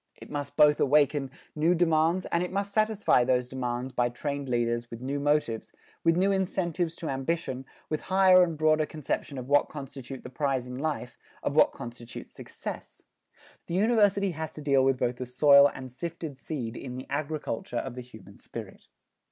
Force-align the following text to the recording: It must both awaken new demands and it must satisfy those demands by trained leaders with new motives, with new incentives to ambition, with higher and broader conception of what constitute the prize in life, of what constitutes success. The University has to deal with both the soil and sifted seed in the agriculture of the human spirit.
It 0.15 0.31
must 0.31 0.57
both 0.57 0.79
awaken 0.79 1.29
new 1.55 1.75
demands 1.75 2.25
and 2.31 2.41
it 2.41 2.51
must 2.51 2.73
satisfy 2.73 3.23
those 3.23 3.47
demands 3.47 3.91
by 3.91 4.09
trained 4.09 4.49
leaders 4.49 4.89
with 4.89 4.99
new 4.99 5.19
motives, 5.19 5.73
with 6.03 6.17
new 6.17 6.31
incentives 6.31 6.95
to 6.95 7.09
ambition, 7.09 7.67
with 7.87 8.01
higher 8.09 8.41
and 8.41 8.57
broader 8.57 8.87
conception 8.87 9.37
of 9.37 9.47
what 9.47 9.69
constitute 9.69 10.23
the 10.23 10.29
prize 10.31 10.65
in 10.65 10.79
life, 10.79 11.19
of 11.43 11.55
what 11.55 11.71
constitutes 11.71 12.31
success. 12.31 13.03
The 13.67 13.75
University 13.75 14.31
has 14.31 14.53
to 14.53 14.61
deal 14.63 14.83
with 14.83 14.97
both 14.97 15.17
the 15.17 15.27
soil 15.27 15.69
and 15.71 15.91
sifted 15.91 16.39
seed 16.39 16.75
in 16.75 16.95
the 16.95 17.05
agriculture 17.07 17.77
of 17.77 17.93
the 17.93 18.01
human 18.01 18.39
spirit. 18.39 18.87